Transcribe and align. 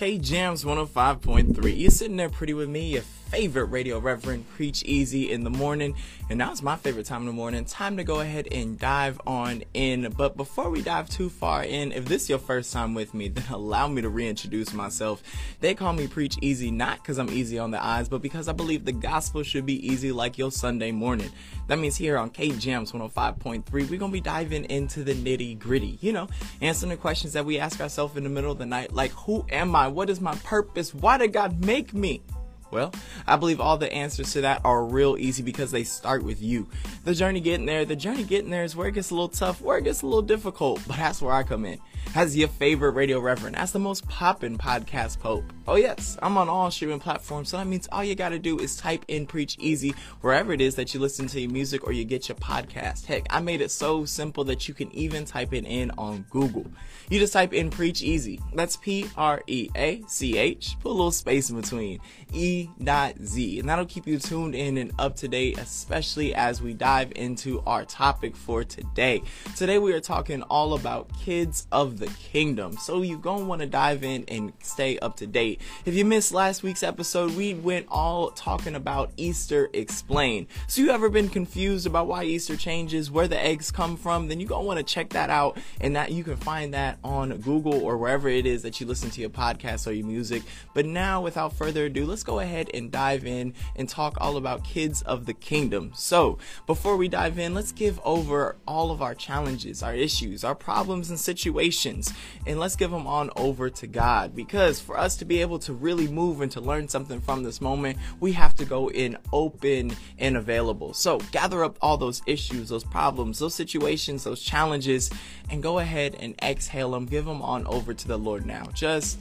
K 0.00 0.16
Jams 0.16 0.64
105.3. 0.64 1.78
You're 1.78 1.90
sitting 1.90 2.16
there 2.16 2.30
pretty 2.30 2.54
with 2.54 2.70
me, 2.70 2.96
favorite 3.30 3.66
radio 3.66 4.00
reverend, 4.00 4.44
Preach 4.50 4.82
Easy 4.82 5.30
in 5.30 5.44
the 5.44 5.50
morning. 5.50 5.94
And 6.28 6.38
now 6.38 6.50
it's 6.50 6.62
my 6.62 6.74
favorite 6.74 7.06
time 7.06 7.20
in 7.20 7.26
the 7.26 7.32
morning. 7.32 7.64
Time 7.64 7.96
to 7.96 8.02
go 8.02 8.20
ahead 8.20 8.48
and 8.50 8.76
dive 8.76 9.20
on 9.24 9.62
in. 9.72 10.12
But 10.16 10.36
before 10.36 10.68
we 10.68 10.82
dive 10.82 11.08
too 11.08 11.30
far 11.30 11.62
in, 11.62 11.92
if 11.92 12.06
this 12.06 12.24
is 12.24 12.30
your 12.30 12.40
first 12.40 12.72
time 12.72 12.92
with 12.92 13.14
me, 13.14 13.28
then 13.28 13.44
allow 13.50 13.86
me 13.86 14.02
to 14.02 14.08
reintroduce 14.08 14.74
myself. 14.74 15.22
They 15.60 15.74
call 15.74 15.92
me 15.92 16.08
Preach 16.08 16.36
Easy 16.42 16.72
not 16.72 16.98
because 16.98 17.18
I'm 17.18 17.30
easy 17.30 17.58
on 17.58 17.70
the 17.70 17.82
eyes, 17.82 18.08
but 18.08 18.20
because 18.20 18.48
I 18.48 18.52
believe 18.52 18.84
the 18.84 18.92
gospel 18.92 19.44
should 19.44 19.64
be 19.64 19.86
easy 19.86 20.10
like 20.10 20.36
your 20.36 20.50
Sunday 20.50 20.90
morning. 20.90 21.30
That 21.68 21.78
means 21.78 21.96
here 21.96 22.18
on 22.18 22.30
K 22.30 22.50
Jams 22.50 22.90
105.3, 22.90 23.64
we're 23.70 23.86
going 23.86 23.98
to 23.98 24.08
be 24.08 24.20
diving 24.20 24.64
into 24.64 25.04
the 25.04 25.14
nitty 25.14 25.56
gritty, 25.56 25.98
you 26.00 26.12
know, 26.12 26.28
answering 26.60 26.90
the 26.90 26.96
questions 26.96 27.32
that 27.34 27.44
we 27.44 27.60
ask 27.60 27.80
ourselves 27.80 28.16
in 28.16 28.24
the 28.24 28.30
middle 28.30 28.50
of 28.50 28.58
the 28.58 28.66
night, 28.66 28.92
like, 28.92 29.12
who 29.12 29.46
am 29.50 29.76
I? 29.76 29.86
What 29.86 30.10
is 30.10 30.20
my 30.20 30.34
purpose? 30.36 30.92
Why 30.92 31.16
did 31.16 31.32
God 31.32 31.64
make 31.64 31.94
me? 31.94 32.22
Well, 32.70 32.92
I 33.26 33.36
believe 33.36 33.60
all 33.60 33.76
the 33.76 33.92
answers 33.92 34.32
to 34.32 34.42
that 34.42 34.60
are 34.64 34.84
real 34.84 35.16
easy 35.18 35.42
because 35.42 35.70
they 35.70 35.84
start 35.84 36.22
with 36.22 36.40
you. 36.40 36.68
The 37.04 37.14
journey 37.14 37.40
getting 37.40 37.66
there, 37.66 37.84
the 37.84 37.96
journey 37.96 38.22
getting 38.22 38.50
there 38.50 38.64
is 38.64 38.76
where 38.76 38.88
it 38.88 38.92
gets 38.92 39.10
a 39.10 39.14
little 39.14 39.28
tough, 39.28 39.60
where 39.60 39.78
it 39.78 39.84
gets 39.84 40.02
a 40.02 40.06
little 40.06 40.22
difficult, 40.22 40.80
but 40.86 40.96
that's 40.96 41.20
where 41.20 41.32
I 41.32 41.42
come 41.42 41.64
in 41.64 41.80
as 42.14 42.36
your 42.36 42.48
favorite 42.48 42.92
radio 42.92 43.20
reverend, 43.20 43.56
as 43.56 43.72
the 43.72 43.78
most 43.78 44.08
poppin' 44.08 44.58
podcast 44.58 45.20
pope. 45.20 45.44
Oh 45.68 45.76
yes, 45.76 46.18
I'm 46.22 46.36
on 46.36 46.48
all 46.48 46.70
streaming 46.70 46.98
platforms, 46.98 47.50
so 47.50 47.56
that 47.56 47.66
means 47.66 47.88
all 47.92 48.02
you 48.02 48.14
gotta 48.14 48.38
do 48.38 48.58
is 48.58 48.76
type 48.76 49.04
in 49.08 49.26
Preach 49.26 49.56
Easy 49.60 49.94
wherever 50.20 50.52
it 50.52 50.60
is 50.60 50.74
that 50.74 50.92
you 50.92 51.00
listen 51.00 51.26
to 51.28 51.40
your 51.40 51.50
music 51.50 51.86
or 51.86 51.92
you 51.92 52.04
get 52.04 52.28
your 52.28 52.36
podcast. 52.36 53.06
Heck, 53.06 53.26
I 53.30 53.40
made 53.40 53.60
it 53.60 53.70
so 53.70 54.04
simple 54.04 54.44
that 54.44 54.66
you 54.66 54.74
can 54.74 54.92
even 54.92 55.24
type 55.24 55.52
it 55.54 55.64
in 55.64 55.90
on 55.92 56.24
Google. 56.30 56.66
You 57.08 57.18
just 57.18 57.32
type 57.32 57.52
in 57.52 57.70
Preach 57.70 58.02
Easy. 58.02 58.40
That's 58.54 58.76
P 58.76 59.08
R 59.16 59.42
E 59.46 59.68
A 59.76 60.02
C 60.06 60.38
H. 60.38 60.76
Put 60.80 60.90
a 60.90 60.92
little 60.92 61.10
space 61.10 61.50
in 61.50 61.60
between. 61.60 62.00
E 62.32 62.68
dot 62.82 63.14
Z. 63.24 63.58
And 63.58 63.68
that'll 63.68 63.86
keep 63.86 64.06
you 64.06 64.18
tuned 64.18 64.54
in 64.54 64.76
and 64.78 64.92
up 64.98 65.16
to 65.16 65.28
date, 65.28 65.58
especially 65.58 66.34
as 66.34 66.62
we 66.62 66.74
dive 66.74 67.12
into 67.16 67.62
our 67.66 67.84
topic 67.84 68.36
for 68.36 68.64
today. 68.64 69.22
Today 69.56 69.78
we 69.78 69.92
are 69.92 70.00
talking 70.00 70.42
all 70.42 70.74
about 70.74 71.10
kids 71.18 71.66
of 71.72 71.89
the 71.98 72.06
kingdom. 72.06 72.76
So 72.76 73.02
you're 73.02 73.18
going 73.18 73.40
to 73.40 73.44
want 73.46 73.60
to 73.60 73.66
dive 73.66 74.04
in 74.04 74.24
and 74.28 74.52
stay 74.62 74.98
up 74.98 75.16
to 75.16 75.26
date. 75.26 75.60
If 75.84 75.94
you 75.94 76.04
missed 76.04 76.32
last 76.32 76.62
week's 76.62 76.82
episode, 76.82 77.34
we 77.34 77.54
went 77.54 77.86
all 77.88 78.30
talking 78.30 78.74
about 78.74 79.10
Easter 79.16 79.68
explained. 79.72 80.46
So 80.68 80.82
you 80.82 80.90
ever 80.90 81.08
been 81.08 81.28
confused 81.28 81.86
about 81.86 82.06
why 82.06 82.24
Easter 82.24 82.56
changes, 82.56 83.10
where 83.10 83.28
the 83.28 83.42
eggs 83.42 83.70
come 83.70 83.96
from, 83.96 84.28
then 84.28 84.40
you're 84.40 84.48
going 84.48 84.62
to 84.62 84.66
want 84.66 84.78
to 84.78 84.84
check 84.84 85.10
that 85.10 85.30
out 85.30 85.58
and 85.80 85.96
that 85.96 86.12
you 86.12 86.22
can 86.22 86.36
find 86.36 86.74
that 86.74 86.98
on 87.02 87.36
Google 87.38 87.82
or 87.82 87.96
wherever 87.96 88.28
it 88.28 88.46
is 88.46 88.62
that 88.62 88.80
you 88.80 88.86
listen 88.86 89.10
to 89.10 89.20
your 89.20 89.30
podcast 89.30 89.86
or 89.86 89.92
your 89.92 90.06
music. 90.06 90.42
But 90.74 90.86
now 90.86 91.20
without 91.20 91.54
further 91.54 91.86
ado, 91.86 92.06
let's 92.06 92.22
go 92.22 92.40
ahead 92.40 92.70
and 92.74 92.90
dive 92.90 93.26
in 93.26 93.54
and 93.76 93.88
talk 93.88 94.16
all 94.20 94.36
about 94.36 94.64
kids 94.64 95.02
of 95.02 95.26
the 95.26 95.34
kingdom. 95.34 95.92
So 95.94 96.38
before 96.66 96.96
we 96.96 97.08
dive 97.08 97.38
in, 97.38 97.54
let's 97.54 97.72
give 97.72 98.00
over 98.04 98.56
all 98.68 98.90
of 98.90 99.02
our 99.02 99.14
challenges, 99.14 99.82
our 99.82 99.94
issues, 99.94 100.44
our 100.44 100.54
problems 100.54 101.10
and 101.10 101.18
situations 101.18 101.79
and 101.86 102.58
let's 102.58 102.76
give 102.76 102.90
them 102.90 103.06
on 103.06 103.30
over 103.36 103.70
to 103.70 103.86
God 103.86 104.34
because 104.34 104.80
for 104.80 104.98
us 104.98 105.16
to 105.16 105.24
be 105.24 105.40
able 105.40 105.58
to 105.60 105.72
really 105.72 106.08
move 106.08 106.40
and 106.40 106.52
to 106.52 106.60
learn 106.60 106.88
something 106.88 107.20
from 107.20 107.42
this 107.42 107.60
moment, 107.60 107.98
we 108.20 108.32
have 108.32 108.54
to 108.56 108.64
go 108.64 108.90
in 108.90 109.16
open 109.32 109.94
and 110.18 110.36
available. 110.36 110.94
So 110.94 111.18
gather 111.32 111.64
up 111.64 111.78
all 111.80 111.96
those 111.96 112.22
issues, 112.26 112.68
those 112.68 112.84
problems, 112.84 113.38
those 113.38 113.54
situations, 113.54 114.24
those 114.24 114.40
challenges, 114.40 115.10
and 115.50 115.62
go 115.62 115.78
ahead 115.78 116.16
and 116.20 116.34
exhale 116.42 116.90
them, 116.92 117.06
give 117.06 117.24
them 117.24 117.42
on 117.42 117.66
over 117.66 117.94
to 117.94 118.08
the 118.08 118.18
Lord 118.18 118.46
now. 118.46 118.64
Just 118.74 119.18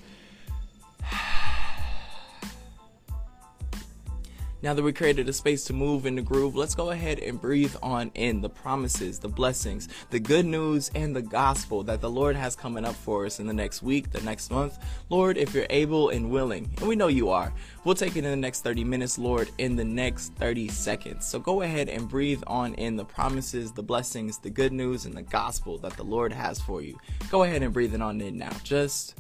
Now 4.62 4.74
that 4.74 4.84
we 4.84 4.92
created 4.92 5.30
a 5.30 5.34
space 5.34 5.64
to 5.66 5.74
move 5.74 6.06
in 6.06 6.16
the 6.16 6.22
groove, 6.22 6.53
let's 6.53 6.75
go 6.75 6.90
ahead 6.90 7.20
and 7.20 7.40
breathe 7.40 7.75
on 7.81 8.12
in 8.14 8.42
the 8.42 8.50
promises, 8.50 9.18
the 9.18 9.30
blessings, 9.30 9.88
the 10.09 10.20
good 10.20 10.46
news, 10.46 10.92
and 10.94 11.16
the 11.16 11.22
gospel 11.22 11.81
that 11.84 12.02
the 12.02 12.09
Lord 12.09 12.36
has 12.36 12.58
coming 12.58 12.84
up 12.84 12.96
for 12.96 13.25
us 13.25 13.40
in 13.40 13.47
the 13.47 13.53
next 13.53 13.81
week, 13.81 14.12
the 14.12 14.20
next 14.20 14.52
month. 14.52 14.78
Lord, 15.09 15.38
if 15.38 15.53
you're 15.53 15.66
able 15.70 16.09
and 16.09 16.30
willing, 16.30 16.70
and 16.80 16.90
we 16.90 16.97
know 16.97 17.08
you 17.08 17.30
are, 17.30 17.53
we'll 17.86 17.96
take 17.96 18.18
it 18.18 18.25
in 18.25 18.31
the 18.31 18.36
next 18.36 18.62
30 18.62 18.84
minutes, 18.84 19.18
Lord, 19.18 19.50
in 19.59 19.78
the 19.78 19.86
next 19.86 20.34
30 20.34 20.68
seconds. 20.68 21.26
So 21.26 21.40
go 21.40 21.62
ahead 21.62 21.88
and 21.88 22.09
breathe 22.09 22.44
on 22.46 22.74
in 22.74 22.97
the 22.97 23.06
promises, 23.06 23.72
the 23.72 23.81
blessings, 23.81 24.40
the 24.40 24.50
good 24.50 24.74
news, 24.74 25.06
and 25.06 25.16
the 25.16 25.22
gospel 25.22 25.78
that 25.78 25.94
the 25.94 26.03
Lord 26.03 26.34
has 26.34 26.59
for 26.59 26.81
you. 26.81 27.00
Go 27.31 27.44
ahead 27.44 27.64
and 27.64 27.74
breathe 27.74 27.96
it 27.96 28.02
on 28.02 28.20
in 28.20 28.38
now. 28.38 28.52
Just 28.66 29.16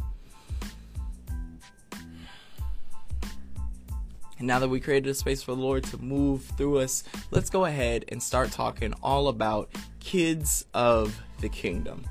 And 4.39 4.47
now 4.47 4.59
that 4.59 4.69
we 4.69 4.79
created 4.79 5.09
a 5.09 5.13
space 5.13 5.43
for 5.43 5.53
the 5.53 5.61
Lord 5.61 5.83
to 5.85 5.97
move 5.97 6.45
through 6.57 6.79
us, 6.79 7.03
let's 7.29 7.49
go 7.49 7.65
ahead 7.65 8.05
and 8.07 8.23
start 8.23 8.51
talking 8.51 8.93
all 9.03 9.27
about 9.27 9.69
kids 9.99 10.65
of 10.73 11.21
the 11.41 11.49
kingdom. 11.49 12.05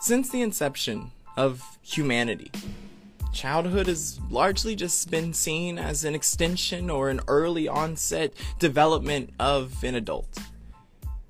Since 0.00 0.30
the 0.30 0.42
inception 0.42 1.10
of 1.36 1.78
humanity, 1.82 2.52
childhood 3.32 3.88
has 3.88 4.20
largely 4.30 4.76
just 4.76 5.10
been 5.10 5.32
seen 5.32 5.76
as 5.76 6.04
an 6.04 6.14
extension 6.14 6.88
or 6.88 7.10
an 7.10 7.20
early 7.26 7.66
onset 7.66 8.32
development 8.60 9.30
of 9.40 9.82
an 9.82 9.96
adult. 9.96 10.38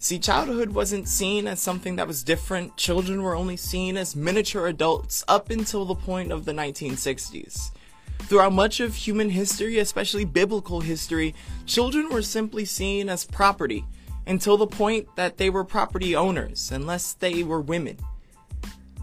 See, 0.05 0.19
childhood 0.19 0.75
wasn't 0.75 1.09
seen 1.09 1.47
as 1.47 1.63
something 1.63 1.97
that 1.97 2.07
was 2.07 2.23
different. 2.23 2.77
Children 2.77 3.23
were 3.23 3.35
only 3.35 3.57
seen 3.57 3.97
as 3.97 4.15
miniature 4.15 4.67
adults 4.67 5.25
up 5.29 5.49
until 5.49 5.87
the 5.87 5.95
point 5.95 6.31
of 6.31 6.45
the 6.45 6.53
1960s. 6.53 7.71
Throughout 8.19 8.53
much 8.53 8.81
of 8.81 8.95
human 8.95 9.31
history, 9.31 9.79
especially 9.79 10.27
biblical 10.27 10.83
history, 10.83 11.35
children 11.65 12.11
were 12.11 12.21
simply 12.21 12.67
seen 12.67 13.09
as 13.09 13.25
property 13.25 13.87
until 14.27 14.59
the 14.59 14.67
point 14.67 15.09
that 15.17 15.39
they 15.39 15.49
were 15.49 15.65
property 15.65 16.15
owners, 16.15 16.71
unless 16.71 17.15
they 17.15 17.43
were 17.43 17.63
women. 17.63 17.97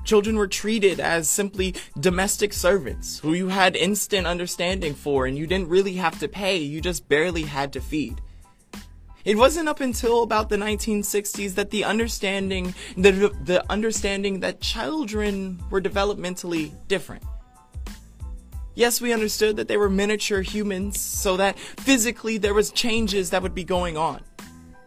Children 0.04 0.36
were 0.36 0.46
treated 0.46 1.00
as 1.00 1.28
simply 1.28 1.74
domestic 2.00 2.54
servants 2.54 3.18
who 3.18 3.34
you 3.34 3.48
had 3.48 3.76
instant 3.76 4.28
understanding 4.28 4.94
for 4.94 5.26
and 5.26 5.36
you 5.36 5.48
didn't 5.48 5.70
really 5.70 5.94
have 5.94 6.20
to 6.20 6.28
pay, 6.28 6.58
you 6.58 6.80
just 6.80 7.10
barely 7.10 7.42
had 7.42 7.74
to 7.74 7.82
feed. 7.82 8.22
It 9.24 9.38
wasn't 9.38 9.70
up 9.70 9.82
until 9.82 10.24
about 10.24 10.50
the 10.50 10.58
1960s 10.58 11.54
that 11.56 11.70
the 11.70 11.84
understanding 11.84 12.74
the, 12.98 13.32
the 13.44 13.64
understanding 13.70 14.40
that 14.40 14.62
children 14.62 15.62
were 15.70 15.82
developmentally 15.82 16.74
different. 16.88 17.24
Yes, 18.74 19.00
we 19.00 19.14
understood 19.14 19.58
that 19.58 19.68
they 19.68 19.78
were 19.78 19.90
miniature 19.90 20.42
humans, 20.42 21.00
so 21.00 21.38
that 21.38 21.60
physically 21.60 22.38
there 22.38 22.54
was 22.54 22.72
changes 22.72 23.30
that 23.30 23.44
would 23.44 23.54
be 23.54 23.66
going 23.66 23.98
on. 23.98 24.24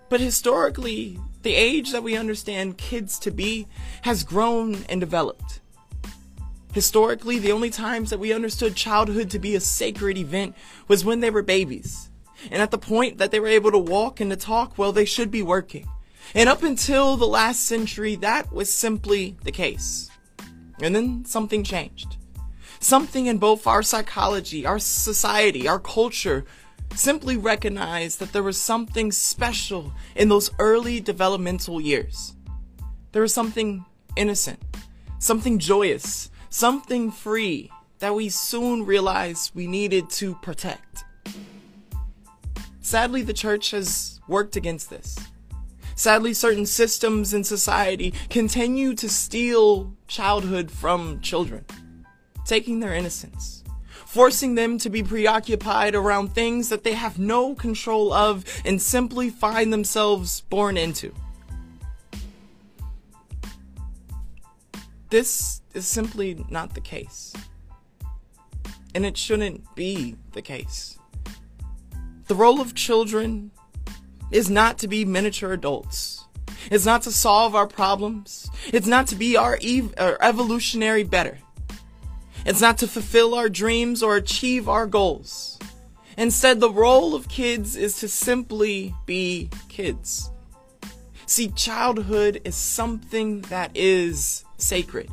But 0.08 0.20
historically, 0.20 1.20
the 1.42 1.54
age 1.54 1.92
that 1.92 2.02
we 2.02 2.16
understand 2.16 2.78
kids 2.78 3.18
to 3.20 3.30
be 3.30 3.68
has 4.02 4.24
grown 4.24 4.84
and 4.88 5.00
developed. 5.00 5.60
Historically, 6.72 7.38
the 7.38 7.52
only 7.52 7.70
times 7.70 8.10
that 8.10 8.18
we 8.18 8.32
understood 8.32 8.74
childhood 8.74 9.30
to 9.30 9.38
be 9.38 9.54
a 9.54 9.60
sacred 9.60 10.18
event 10.18 10.56
was 10.88 11.04
when 11.04 11.20
they 11.20 11.30
were 11.30 11.42
babies 11.42 12.10
and 12.50 12.62
at 12.62 12.70
the 12.70 12.78
point 12.78 13.18
that 13.18 13.30
they 13.30 13.40
were 13.40 13.48
able 13.48 13.70
to 13.70 13.78
walk 13.78 14.20
and 14.20 14.30
to 14.30 14.36
talk, 14.36 14.76
well, 14.76 14.92
they 14.92 15.04
should 15.04 15.30
be 15.30 15.42
working. 15.42 15.88
And 16.34 16.48
up 16.48 16.62
until 16.62 17.16
the 17.16 17.26
last 17.26 17.66
century, 17.66 18.16
that 18.16 18.52
was 18.52 18.72
simply 18.72 19.36
the 19.42 19.52
case. 19.52 20.10
And 20.80 20.94
then 20.94 21.24
something 21.24 21.62
changed. 21.62 22.16
Something 22.80 23.26
in 23.26 23.38
both 23.38 23.66
our 23.66 23.82
psychology, 23.82 24.66
our 24.66 24.78
society, 24.78 25.68
our 25.68 25.78
culture 25.78 26.44
simply 26.94 27.36
recognized 27.36 28.20
that 28.20 28.32
there 28.32 28.42
was 28.42 28.60
something 28.60 29.10
special 29.12 29.92
in 30.14 30.28
those 30.28 30.50
early 30.58 31.00
developmental 31.00 31.80
years. 31.80 32.34
There 33.12 33.22
was 33.22 33.34
something 33.34 33.84
innocent, 34.16 34.60
something 35.18 35.58
joyous, 35.58 36.30
something 36.50 37.10
free 37.10 37.70
that 38.00 38.14
we 38.14 38.28
soon 38.28 38.84
realized 38.84 39.54
we 39.54 39.66
needed 39.66 40.10
to 40.10 40.34
protect. 40.36 41.03
Sadly, 42.84 43.22
the 43.22 43.32
church 43.32 43.70
has 43.70 44.20
worked 44.28 44.56
against 44.56 44.90
this. 44.90 45.18
Sadly, 45.96 46.34
certain 46.34 46.66
systems 46.66 47.32
in 47.32 47.42
society 47.42 48.12
continue 48.28 48.92
to 48.96 49.08
steal 49.08 49.96
childhood 50.06 50.70
from 50.70 51.18
children, 51.20 51.64
taking 52.44 52.80
their 52.80 52.92
innocence, 52.92 53.64
forcing 54.04 54.54
them 54.54 54.76
to 54.78 54.90
be 54.90 55.02
preoccupied 55.02 55.94
around 55.94 56.34
things 56.34 56.68
that 56.68 56.84
they 56.84 56.92
have 56.92 57.18
no 57.18 57.54
control 57.54 58.12
of 58.12 58.44
and 58.66 58.82
simply 58.82 59.30
find 59.30 59.72
themselves 59.72 60.42
born 60.42 60.76
into. 60.76 61.10
This 65.08 65.62
is 65.72 65.86
simply 65.86 66.44
not 66.50 66.74
the 66.74 66.82
case. 66.82 67.32
And 68.94 69.06
it 69.06 69.16
shouldn't 69.16 69.74
be 69.74 70.16
the 70.32 70.42
case. 70.42 70.98
The 72.26 72.34
role 72.34 72.60
of 72.60 72.74
children 72.74 73.50
is 74.30 74.48
not 74.48 74.78
to 74.78 74.88
be 74.88 75.04
miniature 75.04 75.52
adults. 75.52 76.24
It's 76.70 76.86
not 76.86 77.02
to 77.02 77.12
solve 77.12 77.54
our 77.54 77.66
problems. 77.66 78.48
It's 78.72 78.86
not 78.86 79.06
to 79.08 79.14
be 79.14 79.36
our, 79.36 79.58
ev- 79.62 79.94
our 79.98 80.16
evolutionary 80.20 81.04
better. 81.04 81.38
It's 82.46 82.60
not 82.60 82.78
to 82.78 82.86
fulfill 82.86 83.34
our 83.34 83.48
dreams 83.48 84.02
or 84.02 84.16
achieve 84.16 84.68
our 84.68 84.86
goals. 84.86 85.58
Instead, 86.16 86.60
the 86.60 86.70
role 86.70 87.14
of 87.14 87.28
kids 87.28 87.76
is 87.76 87.98
to 87.98 88.08
simply 88.08 88.94
be 89.04 89.50
kids. 89.68 90.30
See, 91.26 91.48
childhood 91.48 92.40
is 92.44 92.54
something 92.54 93.42
that 93.42 93.70
is 93.74 94.44
sacred. 94.56 95.10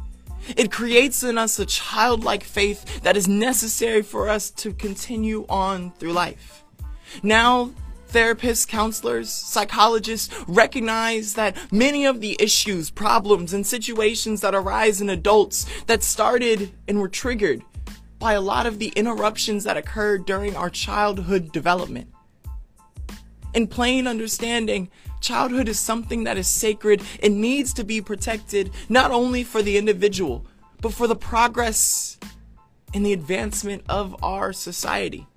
It 0.57 0.71
creates 0.71 1.23
in 1.23 1.37
us 1.37 1.59
a 1.59 1.65
childlike 1.65 2.43
faith 2.43 3.01
that 3.01 3.17
is 3.17 3.27
necessary 3.27 4.01
for 4.01 4.29
us 4.29 4.49
to 4.51 4.73
continue 4.73 5.45
on 5.49 5.91
through 5.91 6.13
life. 6.13 6.60
Now, 7.23 7.71
therapists, 8.11 8.67
counselors, 8.67 9.29
psychologists 9.29 10.33
recognize 10.47 11.33
that 11.35 11.55
many 11.71 12.05
of 12.05 12.21
the 12.21 12.35
issues, 12.39 12.89
problems, 12.89 13.53
and 13.53 13.65
situations 13.65 14.41
that 14.41 14.55
arise 14.55 15.01
in 15.01 15.09
adults 15.09 15.65
that 15.85 16.03
started 16.03 16.71
and 16.87 16.99
were 16.99 17.09
triggered 17.09 17.63
by 18.19 18.33
a 18.33 18.41
lot 18.41 18.65
of 18.65 18.79
the 18.79 18.89
interruptions 18.95 19.63
that 19.63 19.77
occurred 19.77 20.25
during 20.25 20.55
our 20.55 20.69
childhood 20.69 21.51
development. 21.51 22.07
In 23.53 23.67
plain 23.67 24.07
understanding, 24.07 24.89
childhood 25.19 25.67
is 25.67 25.79
something 25.79 26.23
that 26.23 26.37
is 26.37 26.47
sacred 26.47 27.01
and 27.21 27.41
needs 27.41 27.73
to 27.73 27.83
be 27.83 28.01
protected 28.01 28.71
not 28.89 29.11
only 29.11 29.43
for 29.43 29.61
the 29.61 29.77
individual, 29.77 30.45
but 30.81 30.93
for 30.93 31.07
the 31.07 31.15
progress 31.15 32.17
and 32.93 33.05
the 33.05 33.13
advancement 33.13 33.83
of 33.89 34.15
our 34.23 34.53
society. 34.53 35.27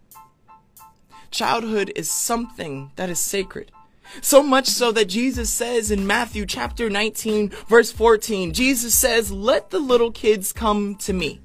Childhood 1.34 1.90
is 1.96 2.08
something 2.08 2.92
that 2.94 3.10
is 3.10 3.19
sacred. 3.19 3.72
So 4.20 4.40
much 4.40 4.69
so 4.69 4.92
that 4.92 5.06
Jesus 5.06 5.50
says 5.50 5.90
in 5.90 6.06
Matthew 6.06 6.46
chapter 6.46 6.88
19, 6.88 7.48
verse 7.66 7.90
14, 7.90 8.52
Jesus 8.52 8.94
says, 8.94 9.32
Let 9.32 9.70
the 9.70 9.81
little 9.81 10.12
kids 10.12 10.52
come 10.52 10.94
to 10.98 11.12
me 11.12 11.40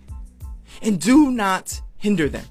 and 0.83 1.01
do 1.01 1.31
not 1.31 1.81
hinder 1.97 2.29
them. 2.29 2.45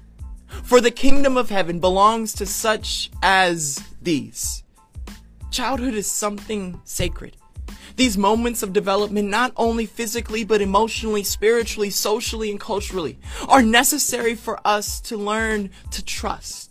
For 0.63 0.81
the 0.81 0.91
kingdom 0.91 1.37
of 1.37 1.49
heaven 1.49 1.79
belongs 1.79 2.33
to 2.33 2.45
such 2.45 3.09
as 3.23 3.81
these. 4.01 4.65
Childhood 5.49 5.93
is 5.93 6.11
something 6.11 6.81
sacred. 6.83 7.37
These 7.95 8.17
moments 8.17 8.63
of 8.63 8.73
development, 8.73 9.29
not 9.29 9.53
only 9.55 9.85
physically, 9.85 10.43
but 10.43 10.59
emotionally, 10.59 11.23
spiritually, 11.23 11.89
socially, 11.89 12.51
and 12.51 12.59
culturally, 12.59 13.17
are 13.47 13.61
necessary 13.61 14.35
for 14.35 14.59
us 14.67 14.99
to 14.99 15.15
learn 15.15 15.69
to 15.91 16.03
trust. 16.03 16.68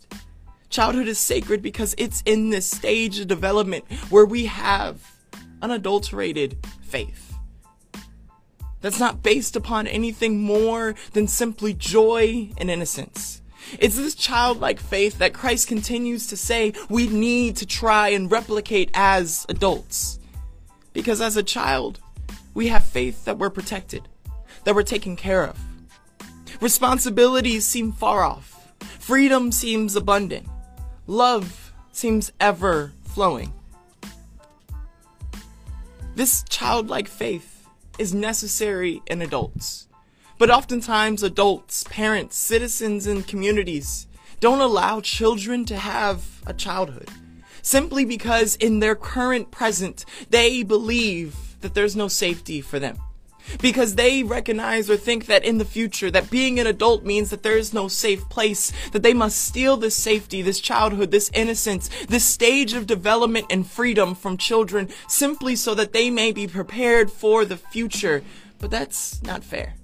Childhood 0.69 1.07
is 1.07 1.17
sacred 1.17 1.61
because 1.61 1.95
it's 1.97 2.21
in 2.25 2.49
this 2.49 2.69
stage 2.69 3.19
of 3.19 3.27
development 3.27 3.85
where 4.09 4.25
we 4.25 4.45
have 4.45 5.15
unadulterated 5.61 6.57
faith 6.81 7.29
that's 8.81 8.99
not 8.99 9.23
based 9.23 9.55
upon 9.55 9.87
anything 9.87 10.41
more 10.41 10.95
than 11.13 11.27
simply 11.27 11.73
joy 11.73 12.49
and 12.57 12.69
innocence. 12.69 13.41
It's 13.77 13.97
this 13.97 14.15
childlike 14.15 14.79
faith 14.79 15.17
that 15.19 15.33
Christ 15.33 15.67
continues 15.67 16.27
to 16.27 16.37
say 16.37 16.73
we 16.89 17.07
need 17.07 17.57
to 17.57 17.65
try 17.65 18.09
and 18.09 18.31
replicate 18.31 18.89
as 18.93 19.45
adults. 19.49 20.19
Because 20.93 21.21
as 21.21 21.37
a 21.37 21.43
child, 21.43 21.99
we 22.53 22.67
have 22.67 22.83
faith 22.83 23.25
that 23.25 23.37
we're 23.37 23.49
protected, 23.49 24.07
that 24.63 24.73
we're 24.75 24.83
taken 24.83 25.15
care 25.15 25.45
of. 25.45 25.59
Responsibilities 26.61 27.65
seem 27.65 27.91
far 27.91 28.23
off. 28.23 28.73
Freedom 28.99 29.51
seems 29.51 29.95
abundant. 29.95 30.47
Love 31.09 31.73
seems 31.91 32.31
ever 32.39 32.93
flowing. 33.03 33.51
This 36.13 36.43
childlike 36.47 37.07
faith 37.07 37.67
is 37.97 38.13
necessary 38.13 39.01
in 39.07 39.23
adults. 39.23 39.87
But 40.37 40.51
oftentimes, 40.51 41.23
adults, 41.23 41.83
parents, 41.85 42.37
citizens, 42.37 43.07
and 43.07 43.27
communities 43.27 44.05
don't 44.39 44.61
allow 44.61 45.01
children 45.01 45.65
to 45.65 45.77
have 45.77 46.43
a 46.45 46.53
childhood 46.53 47.09
simply 47.63 48.05
because 48.05 48.55
in 48.57 48.79
their 48.79 48.95
current 48.95 49.49
present, 49.49 50.05
they 50.29 50.61
believe 50.61 51.35
that 51.61 51.73
there's 51.73 51.95
no 51.95 52.07
safety 52.07 52.61
for 52.61 52.77
them 52.77 52.99
because 53.61 53.95
they 53.95 54.23
recognize 54.23 54.89
or 54.89 54.97
think 54.97 55.25
that 55.25 55.43
in 55.43 55.57
the 55.57 55.65
future 55.65 56.11
that 56.11 56.29
being 56.29 56.59
an 56.59 56.67
adult 56.67 57.03
means 57.03 57.29
that 57.29 57.43
there 57.43 57.57
is 57.57 57.73
no 57.73 57.87
safe 57.87 58.27
place 58.29 58.71
that 58.91 59.03
they 59.03 59.13
must 59.13 59.43
steal 59.43 59.77
this 59.77 59.95
safety 59.95 60.41
this 60.41 60.59
childhood 60.59 61.11
this 61.11 61.31
innocence 61.33 61.89
this 62.07 62.25
stage 62.25 62.73
of 62.73 62.87
development 62.87 63.45
and 63.49 63.67
freedom 63.67 64.15
from 64.15 64.37
children 64.37 64.89
simply 65.07 65.55
so 65.55 65.73
that 65.75 65.93
they 65.93 66.09
may 66.09 66.31
be 66.31 66.47
prepared 66.47 67.11
for 67.11 67.45
the 67.45 67.57
future. 67.57 68.23
But 68.59 68.71
that's 68.71 69.21
not 69.23 69.43
fair. 69.43 69.75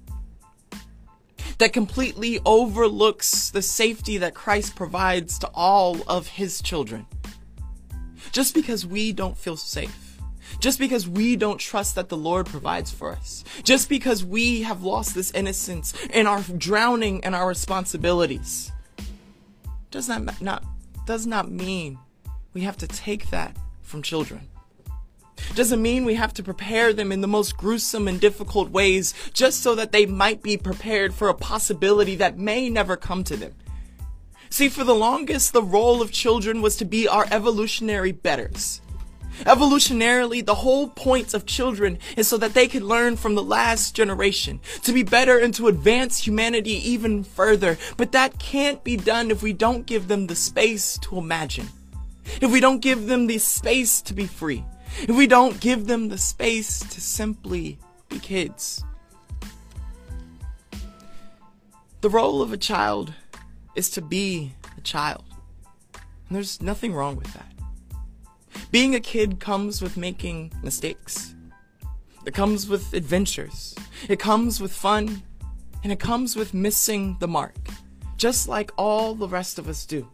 That 1.58 1.72
completely 1.72 2.40
overlooks 2.44 3.50
the 3.50 3.62
safety 3.62 4.18
that 4.18 4.34
Christ 4.34 4.76
provides 4.76 5.38
to 5.38 5.50
all 5.54 5.98
of 6.06 6.26
his 6.26 6.60
children. 6.60 7.06
Just 8.32 8.54
because 8.54 8.86
we 8.86 9.12
don't 9.12 9.36
feel 9.36 9.56
safe 9.56 10.05
just 10.60 10.78
because 10.78 11.08
we 11.08 11.36
don't 11.36 11.58
trust 11.58 11.94
that 11.94 12.08
the 12.08 12.16
Lord 12.16 12.46
provides 12.46 12.90
for 12.90 13.12
us. 13.12 13.44
Just 13.62 13.88
because 13.88 14.24
we 14.24 14.62
have 14.62 14.82
lost 14.82 15.14
this 15.14 15.30
innocence 15.32 15.94
and 16.10 16.26
are 16.26 16.42
drowning 16.56 17.20
in 17.22 17.34
our 17.34 17.48
responsibilities. 17.48 18.72
Does 19.90 20.08
not, 20.08 20.40
not, 20.40 20.64
does 21.06 21.26
not 21.26 21.50
mean 21.50 21.98
we 22.52 22.62
have 22.62 22.76
to 22.78 22.86
take 22.86 23.30
that 23.30 23.56
from 23.82 24.02
children. 24.02 24.48
Doesn't 25.54 25.82
mean 25.82 26.04
we 26.04 26.14
have 26.14 26.34
to 26.34 26.42
prepare 26.42 26.92
them 26.92 27.12
in 27.12 27.20
the 27.20 27.28
most 27.28 27.56
gruesome 27.56 28.08
and 28.08 28.20
difficult 28.20 28.70
ways 28.70 29.14
just 29.32 29.62
so 29.62 29.74
that 29.74 29.92
they 29.92 30.06
might 30.06 30.42
be 30.42 30.56
prepared 30.56 31.14
for 31.14 31.28
a 31.28 31.34
possibility 31.34 32.16
that 32.16 32.38
may 32.38 32.68
never 32.68 32.96
come 32.96 33.22
to 33.24 33.36
them. 33.36 33.54
See, 34.50 34.68
for 34.68 34.84
the 34.84 34.94
longest, 34.94 35.52
the 35.52 35.62
role 35.62 36.00
of 36.00 36.12
children 36.12 36.62
was 36.62 36.76
to 36.76 36.84
be 36.84 37.06
our 37.08 37.26
evolutionary 37.30 38.12
betters. 38.12 38.80
Evolutionarily, 39.40 40.44
the 40.44 40.54
whole 40.54 40.88
point 40.88 41.34
of 41.34 41.46
children 41.46 41.98
is 42.16 42.26
so 42.26 42.36
that 42.38 42.54
they 42.54 42.66
can 42.66 42.86
learn 42.86 43.16
from 43.16 43.34
the 43.34 43.42
last 43.42 43.94
generation, 43.94 44.60
to 44.82 44.92
be 44.92 45.02
better 45.02 45.38
and 45.38 45.54
to 45.54 45.68
advance 45.68 46.26
humanity 46.26 46.72
even 46.90 47.22
further. 47.22 47.76
But 47.96 48.12
that 48.12 48.38
can't 48.38 48.82
be 48.82 48.96
done 48.96 49.30
if 49.30 49.42
we 49.42 49.52
don't 49.52 49.86
give 49.86 50.08
them 50.08 50.26
the 50.26 50.36
space 50.36 50.98
to 51.02 51.18
imagine. 51.18 51.68
If 52.40 52.50
we 52.50 52.60
don't 52.60 52.80
give 52.80 53.06
them 53.06 53.26
the 53.26 53.38
space 53.38 54.00
to 54.02 54.14
be 54.14 54.26
free. 54.26 54.64
If 55.02 55.14
we 55.14 55.26
don't 55.26 55.60
give 55.60 55.86
them 55.86 56.08
the 56.08 56.18
space 56.18 56.80
to 56.80 57.00
simply 57.00 57.78
be 58.08 58.18
kids. 58.18 58.82
The 62.00 62.10
role 62.10 62.42
of 62.42 62.52
a 62.52 62.56
child 62.56 63.12
is 63.74 63.90
to 63.90 64.02
be 64.02 64.52
a 64.76 64.80
child. 64.80 65.24
And 65.94 66.36
there's 66.36 66.62
nothing 66.62 66.94
wrong 66.94 67.16
with 67.16 67.32
that. 67.34 67.55
Being 68.70 68.94
a 68.94 69.00
kid 69.00 69.40
comes 69.40 69.80
with 69.80 69.96
making 69.96 70.52
mistakes. 70.62 71.34
It 72.24 72.34
comes 72.34 72.68
with 72.68 72.92
adventures. 72.92 73.74
It 74.08 74.18
comes 74.18 74.60
with 74.60 74.72
fun. 74.72 75.22
And 75.82 75.92
it 75.92 76.00
comes 76.00 76.34
with 76.34 76.54
missing 76.54 77.16
the 77.20 77.28
mark. 77.28 77.56
Just 78.16 78.48
like 78.48 78.70
all 78.76 79.14
the 79.14 79.28
rest 79.28 79.58
of 79.58 79.68
us 79.68 79.86
do. 79.86 80.08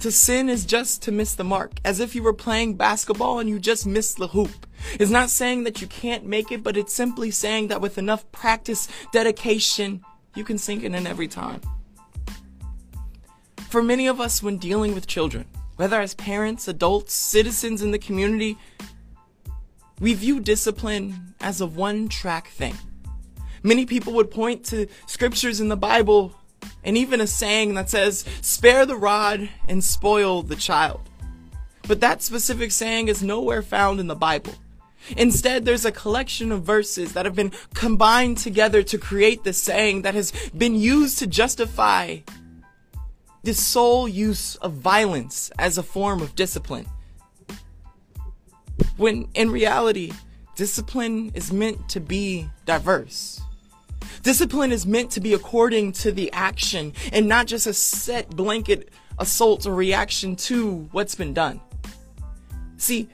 To 0.00 0.10
sin 0.10 0.48
is 0.48 0.64
just 0.64 1.02
to 1.02 1.12
miss 1.12 1.34
the 1.34 1.44
mark, 1.44 1.72
as 1.84 2.00
if 2.00 2.14
you 2.14 2.22
were 2.22 2.32
playing 2.32 2.76
basketball 2.76 3.38
and 3.38 3.50
you 3.50 3.58
just 3.58 3.86
missed 3.86 4.16
the 4.16 4.28
hoop. 4.28 4.66
It's 4.98 5.10
not 5.10 5.28
saying 5.28 5.64
that 5.64 5.82
you 5.82 5.86
can't 5.88 6.24
make 6.24 6.50
it, 6.50 6.62
but 6.62 6.78
it's 6.78 6.94
simply 6.94 7.30
saying 7.30 7.68
that 7.68 7.82
with 7.82 7.98
enough 7.98 8.30
practice, 8.32 8.88
dedication, 9.12 10.02
you 10.34 10.42
can 10.42 10.56
sink 10.56 10.84
it 10.84 10.94
in 10.94 11.06
every 11.06 11.28
time. 11.28 11.60
For 13.68 13.82
many 13.82 14.06
of 14.06 14.22
us, 14.22 14.42
when 14.42 14.56
dealing 14.56 14.94
with 14.94 15.06
children, 15.06 15.44
whether 15.80 15.98
as 15.98 16.12
parents, 16.12 16.68
adults, 16.68 17.14
citizens 17.14 17.80
in 17.80 17.90
the 17.90 17.98
community, 17.98 18.58
we 19.98 20.12
view 20.12 20.38
discipline 20.38 21.34
as 21.40 21.62
a 21.62 21.66
one 21.66 22.06
track 22.06 22.48
thing. 22.48 22.76
Many 23.62 23.86
people 23.86 24.12
would 24.12 24.30
point 24.30 24.62
to 24.66 24.88
scriptures 25.06 25.58
in 25.58 25.70
the 25.70 25.78
Bible 25.78 26.34
and 26.84 26.98
even 26.98 27.22
a 27.22 27.26
saying 27.26 27.72
that 27.76 27.88
says, 27.88 28.26
spare 28.42 28.84
the 28.84 28.94
rod 28.94 29.48
and 29.70 29.82
spoil 29.82 30.42
the 30.42 30.54
child. 30.54 31.00
But 31.88 32.02
that 32.02 32.20
specific 32.20 32.72
saying 32.72 33.08
is 33.08 33.22
nowhere 33.22 33.62
found 33.62 34.00
in 34.00 34.06
the 34.06 34.14
Bible. 34.14 34.52
Instead, 35.16 35.64
there's 35.64 35.86
a 35.86 35.92
collection 35.92 36.52
of 36.52 36.62
verses 36.62 37.14
that 37.14 37.24
have 37.24 37.34
been 37.34 37.52
combined 37.72 38.36
together 38.36 38.82
to 38.82 38.98
create 38.98 39.44
the 39.44 39.54
saying 39.54 40.02
that 40.02 40.12
has 40.12 40.30
been 40.54 40.74
used 40.74 41.18
to 41.20 41.26
justify 41.26 42.18
the 43.42 43.54
sole 43.54 44.08
use 44.08 44.56
of 44.56 44.74
violence 44.74 45.50
as 45.58 45.78
a 45.78 45.82
form 45.82 46.20
of 46.20 46.34
discipline. 46.34 46.86
When 48.96 49.28
in 49.34 49.50
reality, 49.50 50.12
discipline 50.56 51.32
is 51.34 51.52
meant 51.52 51.88
to 51.90 52.00
be 52.00 52.48
diverse. 52.66 53.40
Discipline 54.22 54.72
is 54.72 54.86
meant 54.86 55.10
to 55.12 55.20
be 55.20 55.32
according 55.32 55.92
to 55.92 56.12
the 56.12 56.30
action 56.32 56.92
and 57.12 57.26
not 57.26 57.46
just 57.46 57.66
a 57.66 57.72
set 57.72 58.28
blanket 58.30 58.90
assault 59.18 59.66
or 59.66 59.74
reaction 59.74 60.36
to 60.36 60.88
what's 60.92 61.14
been 61.14 61.32
done. 61.32 61.60
See, 62.76 63.08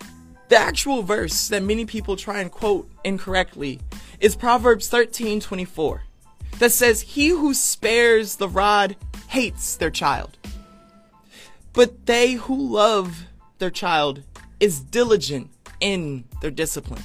the 0.48 0.56
actual 0.56 1.02
verse 1.02 1.48
that 1.48 1.62
many 1.62 1.84
people 1.84 2.16
try 2.16 2.40
and 2.40 2.50
quote 2.50 2.90
incorrectly 3.04 3.80
is 4.20 4.36
Proverbs 4.36 4.88
13:24 4.88 6.02
that 6.58 6.72
says, 6.72 7.00
"He 7.02 7.28
who 7.28 7.52
spares 7.52 8.36
the 8.36 8.48
rod 8.48 8.96
hates 9.28 9.76
their 9.76 9.90
child, 9.90 10.36
but 11.72 12.06
they 12.06 12.32
who 12.32 12.56
love 12.56 13.24
their 13.58 13.70
child 13.70 14.22
is 14.60 14.80
diligent 14.80 15.50
in 15.80 16.24
their 16.40 16.50
discipline." 16.50 17.04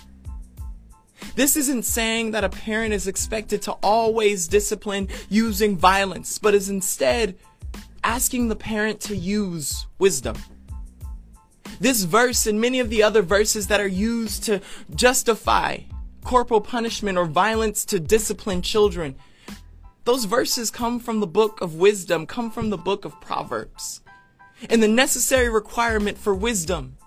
This 1.36 1.56
isn't 1.56 1.86
saying 1.86 2.32
that 2.32 2.44
a 2.44 2.50
parent 2.50 2.94
is 2.94 3.08
expected 3.08 3.62
to 3.64 3.74
always 3.84 4.48
discipline 4.48 5.08
using 5.30 5.78
violence, 5.78 6.38
but 6.38 6.54
is 6.54 6.70
instead 6.70 7.38
asking 8.04 8.48
the 8.48 8.56
parent 8.56 9.00
to 9.02 9.16
use 9.16 9.86
wisdom. 10.00 10.36
This 11.80 12.04
verse 12.04 12.48
and 12.48 12.60
many 12.60 12.80
of 12.80 12.90
the 12.90 13.04
other 13.04 13.22
verses 13.22 13.68
that 13.68 13.80
are 13.80 13.88
used 13.88 14.44
to 14.44 14.62
justify 14.94 15.80
corporal 16.24 16.62
punishment 16.62 17.18
or 17.18 17.26
violence 17.26 17.86
to 17.86 18.00
discipline 18.00 18.62
children, 18.62 19.16
those 20.04 20.26
verses 20.26 20.72
come 20.72 21.00
from 21.00 21.20
the 21.20 21.28
book 21.28 21.62
of 21.62 21.76
wisdom, 21.76 22.26
come 22.26 22.50
from 22.50 22.70
the 22.70 22.78
book 22.78 23.06
of 23.06 23.20
Proverbs. 23.22 24.02
And 24.70 24.82
the 24.82 24.88
necessary 24.88 25.50
requirement 25.50 26.18
for 26.18 26.34
wisdom 26.34 26.98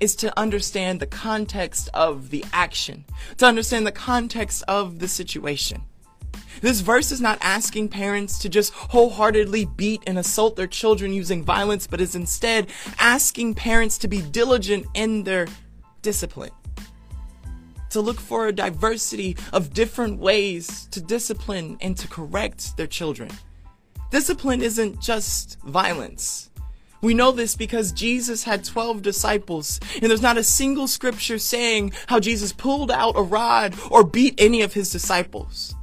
is 0.00 0.14
to 0.16 0.38
understand 0.38 1.00
the 1.00 1.06
context 1.06 1.88
of 1.94 2.30
the 2.30 2.44
action, 2.52 3.04
to 3.38 3.46
understand 3.46 3.86
the 3.86 3.92
context 3.92 4.62
of 4.68 4.98
the 4.98 5.08
situation. 5.08 5.82
This 6.60 6.80
verse 6.80 7.10
is 7.10 7.20
not 7.20 7.38
asking 7.40 7.88
parents 7.88 8.38
to 8.40 8.48
just 8.48 8.72
wholeheartedly 8.72 9.64
beat 9.64 10.02
and 10.06 10.18
assault 10.18 10.56
their 10.56 10.66
children 10.66 11.12
using 11.12 11.44
violence, 11.44 11.86
but 11.86 12.00
is 12.00 12.14
instead 12.14 12.68
asking 12.98 13.54
parents 13.54 13.98
to 13.98 14.08
be 14.08 14.20
diligent 14.20 14.86
in 14.94 15.24
their 15.24 15.48
discipline. 16.02 16.52
To 17.92 18.00
look 18.00 18.18
for 18.18 18.46
a 18.46 18.52
diversity 18.52 19.36
of 19.52 19.74
different 19.74 20.18
ways 20.18 20.86
to 20.92 21.00
discipline 21.00 21.76
and 21.82 21.94
to 21.98 22.08
correct 22.08 22.76
their 22.78 22.86
children. 22.86 23.30
Discipline 24.10 24.62
isn't 24.62 25.00
just 25.00 25.58
violence. 25.60 26.50
We 27.02 27.12
know 27.12 27.32
this 27.32 27.54
because 27.54 27.92
Jesus 27.92 28.44
had 28.44 28.64
12 28.64 29.02
disciples, 29.02 29.78
and 30.00 30.04
there's 30.08 30.22
not 30.22 30.38
a 30.38 30.44
single 30.44 30.88
scripture 30.88 31.38
saying 31.38 31.92
how 32.06 32.18
Jesus 32.18 32.52
pulled 32.52 32.90
out 32.90 33.18
a 33.18 33.22
rod 33.22 33.74
or 33.90 34.04
beat 34.04 34.36
any 34.38 34.62
of 34.62 34.72
his 34.72 34.90
disciples. 34.90 35.74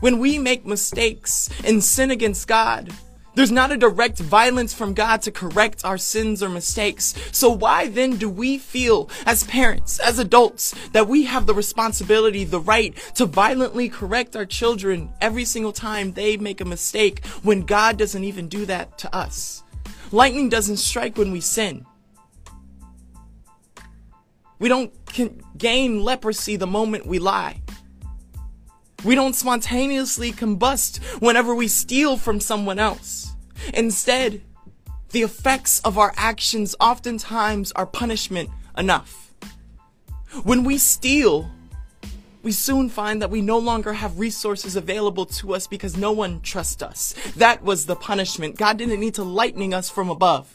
When 0.00 0.18
we 0.20 0.38
make 0.38 0.64
mistakes 0.66 1.48
and 1.64 1.82
sin 1.82 2.12
against 2.12 2.46
God, 2.46 2.92
there's 3.36 3.52
not 3.52 3.70
a 3.70 3.76
direct 3.76 4.18
violence 4.18 4.72
from 4.72 4.94
God 4.94 5.20
to 5.22 5.30
correct 5.30 5.84
our 5.84 5.98
sins 5.98 6.42
or 6.42 6.48
mistakes. 6.48 7.14
So 7.32 7.50
why 7.50 7.86
then 7.86 8.16
do 8.16 8.30
we 8.30 8.56
feel 8.56 9.10
as 9.26 9.44
parents, 9.44 10.00
as 10.00 10.18
adults, 10.18 10.74
that 10.92 11.06
we 11.06 11.24
have 11.24 11.44
the 11.44 11.54
responsibility, 11.54 12.44
the 12.44 12.60
right 12.60 12.96
to 13.14 13.26
violently 13.26 13.90
correct 13.90 14.34
our 14.34 14.46
children 14.46 15.10
every 15.20 15.44
single 15.44 15.72
time 15.72 16.12
they 16.12 16.38
make 16.38 16.62
a 16.62 16.64
mistake 16.64 17.24
when 17.42 17.60
God 17.60 17.98
doesn't 17.98 18.24
even 18.24 18.48
do 18.48 18.64
that 18.64 18.96
to 18.98 19.14
us? 19.14 19.62
Lightning 20.12 20.48
doesn't 20.48 20.78
strike 20.78 21.18
when 21.18 21.30
we 21.30 21.40
sin. 21.40 21.84
We 24.58 24.70
don't 24.70 24.94
gain 25.58 26.02
leprosy 26.02 26.56
the 26.56 26.66
moment 26.66 27.06
we 27.06 27.18
lie. 27.18 27.60
We 29.06 29.14
don't 29.14 29.36
spontaneously 29.36 30.32
combust 30.32 30.98
whenever 31.22 31.54
we 31.54 31.68
steal 31.68 32.16
from 32.16 32.40
someone 32.40 32.80
else. 32.80 33.36
Instead, 33.72 34.42
the 35.10 35.22
effects 35.22 35.78
of 35.84 35.96
our 35.96 36.12
actions 36.16 36.74
oftentimes 36.80 37.70
are 37.72 37.86
punishment 37.86 38.50
enough. 38.76 39.32
When 40.42 40.64
we 40.64 40.76
steal, 40.78 41.48
we 42.42 42.50
soon 42.50 42.88
find 42.88 43.22
that 43.22 43.30
we 43.30 43.42
no 43.42 43.58
longer 43.58 43.92
have 43.92 44.18
resources 44.18 44.74
available 44.74 45.26
to 45.26 45.54
us 45.54 45.68
because 45.68 45.96
no 45.96 46.10
one 46.10 46.40
trusts 46.40 46.82
us. 46.82 47.14
That 47.36 47.62
was 47.62 47.86
the 47.86 47.94
punishment. 47.94 48.56
God 48.56 48.76
didn't 48.76 48.98
need 48.98 49.14
to 49.14 49.22
lightning 49.22 49.72
us 49.72 49.88
from 49.88 50.10
above. 50.10 50.52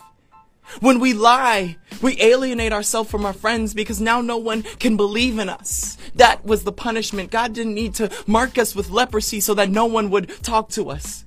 When 0.80 1.00
we 1.00 1.14
lie, 1.14 1.78
we 2.02 2.20
alienate 2.22 2.72
ourselves 2.72 3.12
from 3.12 3.26
our 3.26 3.34
friends 3.34 3.74
because 3.74 4.00
now 4.00 4.22
no 4.22 4.38
one 4.38 4.64
can 4.64 4.98
believe 4.98 5.38
in 5.38 5.50
us. 5.50 5.98
That 6.16 6.46
was 6.46 6.64
the 6.64 6.72
punishment. 6.72 7.30
God 7.32 7.54
didn't 7.54 7.76
need 7.76 7.96
to 7.96 8.10
mark 8.26 8.58
us 8.58 8.76
with 8.76 8.90
leprosy 8.90 9.40
so 9.40 9.54
that 9.56 9.70
no 9.70 9.86
one 9.86 10.10
would 10.10 10.30
talk 10.44 10.70
to 10.70 10.90
us. 10.90 11.26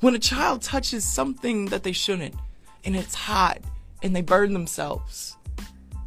When 0.00 0.14
a 0.14 0.18
child 0.18 0.62
touches 0.62 1.04
something 1.04 1.66
that 1.66 1.82
they 1.82 1.92
shouldn't, 1.92 2.34
and 2.84 2.96
it's 2.96 3.14
hot, 3.14 3.58
and 4.02 4.16
they 4.16 4.22
burn 4.22 4.52
themselves, 4.52 5.36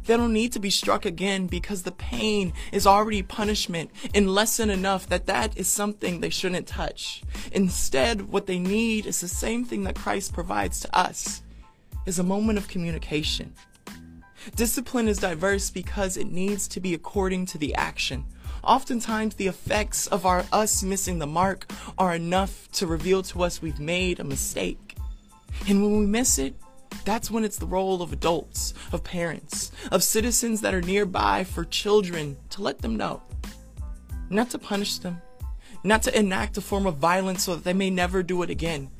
they 0.06 0.16
don't 0.16 0.32
need 0.32 0.52
to 0.52 0.58
be 0.58 0.70
struck 0.70 1.04
again 1.04 1.46
because 1.46 1.82
the 1.82 1.92
pain 1.92 2.52
is 2.72 2.86
already 2.86 3.22
punishment 3.22 3.90
and 4.14 4.30
lesson 4.30 4.70
enough 4.70 5.08
that 5.08 5.26
that 5.26 5.56
is 5.56 5.68
something 5.68 6.20
they 6.20 6.30
shouldn't 6.30 6.66
touch. 6.66 7.22
Instead, 7.52 8.28
what 8.28 8.46
they 8.46 8.58
need 8.58 9.06
is 9.06 9.20
the 9.20 9.28
same 9.28 9.64
thing 9.64 9.82
that 9.84 9.96
Christ 9.96 10.32
provides 10.32 10.80
to 10.80 10.96
us 10.96 11.42
is 12.06 12.18
a 12.18 12.24
moment 12.24 12.58
of 12.58 12.68
communication. 12.68 13.52
Discipline 14.54 15.08
is 15.08 15.18
diverse 15.18 15.70
because 15.70 16.16
it 16.16 16.30
needs 16.30 16.68
to 16.68 16.80
be 16.80 16.94
according 16.94 17.46
to 17.46 17.58
the 17.58 17.74
action. 17.74 18.24
Oftentimes 18.62 19.34
the 19.34 19.48
effects 19.48 20.06
of 20.06 20.24
our 20.24 20.44
us 20.52 20.82
missing 20.82 21.18
the 21.18 21.26
mark 21.26 21.70
are 21.98 22.14
enough 22.14 22.70
to 22.72 22.86
reveal 22.86 23.22
to 23.22 23.42
us 23.42 23.60
we've 23.60 23.80
made 23.80 24.20
a 24.20 24.24
mistake. 24.24 24.96
And 25.68 25.82
when 25.82 25.98
we 25.98 26.06
miss 26.06 26.38
it, 26.38 26.54
that's 27.06 27.30
when 27.30 27.44
it's 27.44 27.56
the 27.56 27.66
role 27.66 28.02
of 28.02 28.12
adults, 28.12 28.74
of 28.92 29.04
parents, 29.04 29.70
of 29.92 30.02
citizens 30.02 30.60
that 30.60 30.74
are 30.74 30.82
nearby 30.82 31.44
for 31.44 31.64
children 31.64 32.36
to 32.50 32.60
let 32.60 32.80
them 32.80 32.96
know. 32.96 33.22
Not 34.28 34.50
to 34.50 34.58
punish 34.58 34.98
them, 34.98 35.22
not 35.84 36.02
to 36.02 36.18
enact 36.18 36.58
a 36.58 36.60
form 36.60 36.84
of 36.84 36.96
violence 36.96 37.44
so 37.44 37.54
that 37.54 37.62
they 37.62 37.72
may 37.72 37.90
never 37.90 38.24
do 38.24 38.42
it 38.42 38.50
again. 38.50 38.90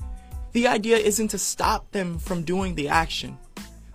The 0.52 0.68
idea 0.68 0.96
isn't 0.96 1.28
to 1.28 1.38
stop 1.38 1.90
them 1.90 2.18
from 2.20 2.44
doing 2.44 2.76
the 2.76 2.88
action. 2.88 3.36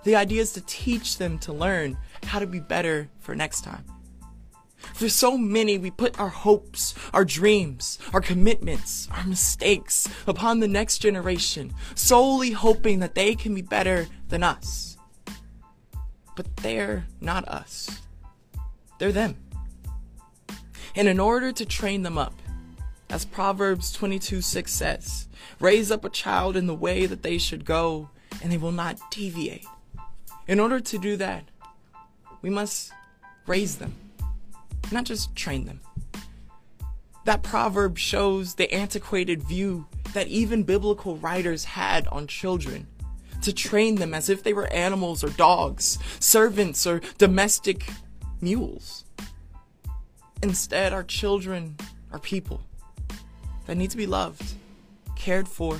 The 0.03 0.17
idea 0.17 0.41
is 0.41 0.51
to 0.53 0.61
teach 0.61 1.17
them 1.17 1.39
to 1.39 1.53
learn 1.53 1.97
how 2.23 2.39
to 2.39 2.47
be 2.47 2.59
better 2.59 3.09
for 3.21 3.33
next 3.33 3.61
time. 3.63 3.85
For 4.93 5.09
so 5.09 5.37
many, 5.37 5.77
we 5.77 5.91
put 5.91 6.19
our 6.19 6.29
hopes, 6.29 6.93
our 7.13 7.25
dreams, 7.25 7.97
our 8.13 8.21
commitments, 8.21 9.07
our 9.11 9.23
mistakes 9.25 10.07
upon 10.27 10.59
the 10.59 10.67
next 10.67 10.99
generation, 10.99 11.73
solely 11.95 12.51
hoping 12.51 12.99
that 12.99 13.15
they 13.15 13.35
can 13.35 13.55
be 13.55 13.61
better 13.61 14.07
than 14.29 14.43
us. 14.43 14.97
But 16.35 16.55
they're 16.57 17.05
not 17.19 17.47
us. 17.47 18.01
They're 18.99 19.11
them. 19.11 19.37
And 20.95 21.07
in 21.07 21.19
order 21.19 21.51
to 21.51 21.65
train 21.65 22.03
them 22.03 22.17
up, 22.17 22.33
as 23.09 23.25
Proverbs 23.25 23.91
22 23.91 24.41
6 24.41 24.71
says, 24.71 25.27
raise 25.59 25.91
up 25.91 26.05
a 26.05 26.09
child 26.09 26.55
in 26.55 26.67
the 26.67 26.75
way 26.75 27.05
that 27.05 27.23
they 27.23 27.37
should 27.37 27.65
go, 27.65 28.09
and 28.41 28.51
they 28.51 28.57
will 28.57 28.71
not 28.71 28.97
deviate. 29.11 29.65
In 30.47 30.59
order 30.59 30.79
to 30.79 30.97
do 30.97 31.17
that, 31.17 31.45
we 32.41 32.49
must 32.49 32.91
raise 33.47 33.77
them 33.77 33.93
not 34.91 35.05
just 35.05 35.35
train 35.35 35.65
them. 35.65 35.81
That 37.25 37.43
proverb 37.43 37.97
shows 37.97 38.55
the 38.55 38.73
antiquated 38.73 39.43
view 39.43 39.85
that 40.13 40.27
even 40.27 40.63
biblical 40.63 41.17
writers 41.17 41.63
had 41.63 42.07
on 42.07 42.27
children 42.27 42.87
to 43.41 43.53
train 43.53 43.95
them 43.95 44.13
as 44.13 44.29
if 44.29 44.43
they 44.43 44.53
were 44.53 44.71
animals 44.73 45.23
or 45.23 45.29
dogs, 45.29 45.97
servants 46.19 46.85
or 46.85 47.01
domestic 47.17 47.87
mules. 48.39 49.05
Instead, 50.43 50.93
our 50.93 51.03
children 51.03 51.75
are 52.11 52.19
people 52.19 52.61
that 53.67 53.75
need 53.75 53.91
to 53.91 53.97
be 53.97 54.07
loved, 54.07 54.53
cared 55.15 55.47
for, 55.47 55.79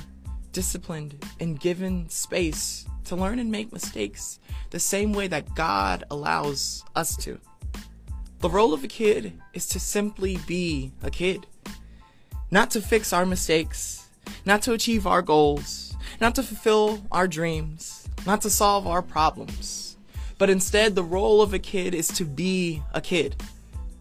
disciplined, 0.52 1.24
and 1.40 1.58
given 1.58 2.08
space 2.08 2.86
to 3.04 3.16
learn 3.16 3.38
and 3.38 3.50
make 3.50 3.72
mistakes 3.72 4.38
the 4.70 4.78
same 4.78 5.12
way 5.12 5.26
that 5.26 5.54
God 5.54 6.04
allows 6.10 6.84
us 6.94 7.16
to. 7.18 7.38
The 8.42 8.50
role 8.50 8.74
of 8.74 8.82
a 8.82 8.88
kid 8.88 9.40
is 9.54 9.68
to 9.68 9.78
simply 9.78 10.36
be 10.48 10.90
a 11.00 11.12
kid. 11.12 11.46
Not 12.50 12.72
to 12.72 12.80
fix 12.80 13.12
our 13.12 13.24
mistakes, 13.24 14.08
not 14.44 14.62
to 14.62 14.72
achieve 14.72 15.06
our 15.06 15.22
goals, 15.22 15.94
not 16.20 16.34
to 16.34 16.42
fulfill 16.42 17.06
our 17.12 17.28
dreams, 17.28 18.08
not 18.26 18.40
to 18.40 18.50
solve 18.50 18.84
our 18.84 19.00
problems. 19.00 19.96
But 20.38 20.50
instead, 20.50 20.96
the 20.96 21.04
role 21.04 21.40
of 21.40 21.54
a 21.54 21.60
kid 21.60 21.94
is 21.94 22.08
to 22.08 22.24
be 22.24 22.82
a 22.92 23.00
kid, 23.00 23.40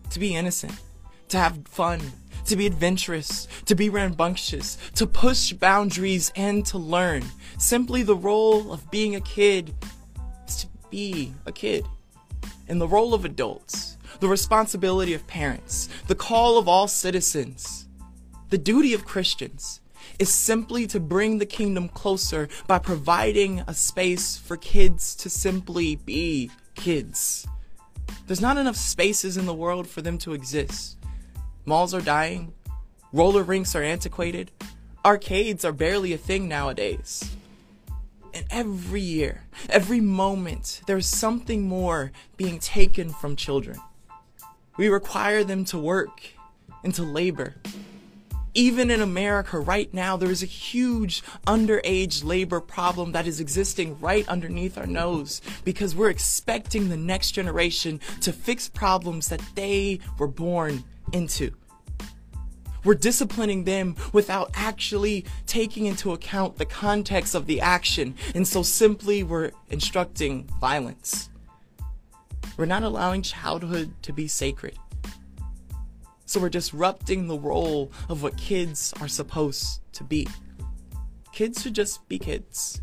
to 0.10 0.17
be 0.17 0.36
innocent, 0.36 0.74
to 1.27 1.38
have 1.38 1.60
fun, 1.67 2.01
to 2.45 2.55
be 2.55 2.65
adventurous, 2.65 3.48
to 3.65 3.75
be 3.75 3.89
rambunctious, 3.89 4.79
to 4.95 5.05
push 5.05 5.53
boundaries, 5.53 6.31
and 6.36 6.65
to 6.65 6.79
learn. 6.79 7.24
Simply, 7.60 8.01
the 8.01 8.15
role 8.15 8.74
of 8.74 8.89
being 8.89 9.15
a 9.15 9.21
kid 9.21 9.75
is 10.48 10.55
to 10.62 10.67
be 10.89 11.31
a 11.45 11.51
kid. 11.51 11.86
And 12.67 12.81
the 12.81 12.88
role 12.88 13.13
of 13.13 13.24
adults 13.24 13.90
the 14.21 14.29
responsibility 14.29 15.15
of 15.15 15.25
parents, 15.25 15.89
the 16.05 16.13
call 16.15 16.59
of 16.59 16.67
all 16.67 16.87
citizens, 16.87 17.87
the 18.49 18.57
duty 18.57 18.93
of 18.93 19.03
Christians 19.03 19.81
is 20.19 20.31
simply 20.31 20.85
to 20.85 20.99
bring 20.99 21.39
the 21.39 21.45
kingdom 21.45 21.89
closer 21.89 22.47
by 22.67 22.77
providing 22.77 23.63
a 23.65 23.73
space 23.73 24.37
for 24.37 24.57
kids 24.57 25.15
to 25.15 25.29
simply 25.29 25.95
be 25.95 26.51
kids. 26.75 27.47
There's 28.27 28.39
not 28.39 28.57
enough 28.57 28.75
spaces 28.75 29.37
in 29.37 29.47
the 29.47 29.55
world 29.55 29.87
for 29.87 30.03
them 30.03 30.19
to 30.19 30.33
exist. 30.33 30.97
Malls 31.65 31.95
are 31.95 32.01
dying, 32.01 32.53
roller 33.11 33.41
rinks 33.41 33.75
are 33.75 33.81
antiquated, 33.81 34.51
arcades 35.03 35.65
are 35.65 35.73
barely 35.73 36.13
a 36.13 36.17
thing 36.17 36.47
nowadays. 36.47 37.27
And 38.35 38.45
every 38.51 39.01
year, 39.01 39.45
every 39.67 39.99
moment, 39.99 40.83
there's 40.85 41.07
something 41.07 41.67
more 41.67 42.11
being 42.37 42.59
taken 42.59 43.09
from 43.09 43.35
children. 43.35 43.79
We 44.77 44.89
require 44.89 45.43
them 45.43 45.65
to 45.65 45.77
work 45.77 46.21
and 46.83 46.93
to 46.95 47.03
labor. 47.03 47.55
Even 48.53 48.91
in 48.91 49.01
America 49.01 49.59
right 49.59 49.93
now, 49.93 50.17
there 50.17 50.31
is 50.31 50.43
a 50.43 50.47
huge 50.47 51.23
underage 51.47 52.23
labor 52.23 52.59
problem 52.59 53.13
that 53.13 53.25
is 53.25 53.39
existing 53.39 53.99
right 54.01 54.27
underneath 54.27 54.77
our 54.77 54.85
nose 54.85 55.41
because 55.63 55.95
we're 55.95 56.09
expecting 56.09 56.89
the 56.89 56.97
next 56.97 57.31
generation 57.31 58.01
to 58.19 58.33
fix 58.33 58.67
problems 58.67 59.29
that 59.29 59.41
they 59.55 59.99
were 60.17 60.27
born 60.27 60.83
into. 61.13 61.51
We're 62.83 62.95
disciplining 62.95 63.63
them 63.63 63.95
without 64.11 64.51
actually 64.53 65.25
taking 65.45 65.85
into 65.85 66.13
account 66.13 66.57
the 66.57 66.65
context 66.65 67.35
of 67.35 67.45
the 67.45 67.61
action, 67.61 68.15
and 68.33 68.47
so 68.47 68.63
simply 68.63 69.23
we're 69.23 69.51
instructing 69.69 70.49
violence. 70.59 71.30
We're 72.58 72.65
not 72.65 72.84
allowing 72.84 73.22
childhood 73.22 73.93
to 74.03 74.13
be 74.13 74.27
sacred. 74.27 74.77
So 76.25 76.39
we're 76.39 76.50
disrupting 76.50 77.27
the 77.27 77.38
role 77.38 77.91
of 78.08 78.24
what 78.24 78.38
kids 78.38 78.93
are 79.01 79.08
supposed 79.08 79.81
to 79.93 80.03
be. 80.03 80.27
Kids 81.34 81.62
should 81.62 81.75
just 81.75 82.08
be 82.08 82.20
kids. 82.20 82.81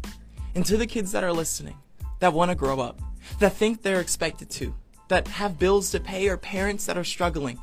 And 0.54 0.64
to 0.66 0.76
the 0.76 0.86
kids 0.86 1.12
that 1.12 1.24
are 1.24 1.32
listening, 1.32 1.76
that 2.20 2.32
want 2.32 2.50
to 2.50 2.54
grow 2.54 2.80
up, 2.80 3.00
that 3.38 3.52
think 3.54 3.82
they're 3.82 4.00
expected 4.00 4.50
to, 4.50 4.74
that 5.08 5.28
have 5.28 5.58
bills 5.58 5.90
to 5.92 6.00
pay 6.00 6.28
or 6.28 6.36
parents 6.36 6.86
that 6.86 6.98
are 6.98 7.04
struggling, 7.04 7.58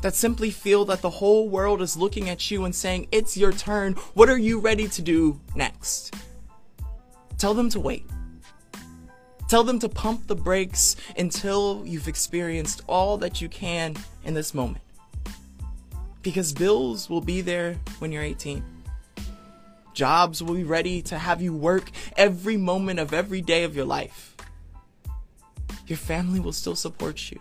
that 0.00 0.14
simply 0.14 0.50
feel 0.50 0.84
that 0.86 1.02
the 1.02 1.10
whole 1.10 1.48
world 1.48 1.80
is 1.80 1.96
looking 1.96 2.28
at 2.28 2.50
you 2.50 2.64
and 2.64 2.74
saying, 2.74 3.06
It's 3.12 3.36
your 3.36 3.52
turn. 3.52 3.94
What 4.14 4.28
are 4.28 4.38
you 4.38 4.58
ready 4.58 4.88
to 4.88 5.02
do 5.02 5.40
next? 5.54 6.14
Tell 7.38 7.54
them 7.54 7.68
to 7.70 7.80
wait. 7.80 8.04
Tell 9.52 9.64
them 9.64 9.80
to 9.80 9.88
pump 9.90 10.28
the 10.28 10.34
brakes 10.34 10.96
until 11.18 11.82
you've 11.84 12.08
experienced 12.08 12.80
all 12.86 13.18
that 13.18 13.42
you 13.42 13.50
can 13.50 13.94
in 14.24 14.32
this 14.32 14.54
moment. 14.54 14.82
Because 16.22 16.54
bills 16.54 17.10
will 17.10 17.20
be 17.20 17.42
there 17.42 17.76
when 17.98 18.12
you're 18.12 18.22
18. 18.22 18.64
Jobs 19.92 20.42
will 20.42 20.54
be 20.54 20.64
ready 20.64 21.02
to 21.02 21.18
have 21.18 21.42
you 21.42 21.52
work 21.52 21.90
every 22.16 22.56
moment 22.56 22.98
of 22.98 23.12
every 23.12 23.42
day 23.42 23.64
of 23.64 23.76
your 23.76 23.84
life. 23.84 24.34
Your 25.86 25.98
family 25.98 26.40
will 26.40 26.54
still 26.54 26.74
support 26.74 27.30
you. 27.30 27.38